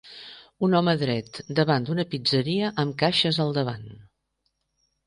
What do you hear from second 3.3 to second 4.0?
al davant.